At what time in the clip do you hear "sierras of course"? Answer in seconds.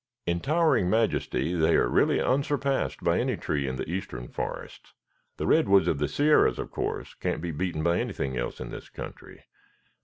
6.07-7.13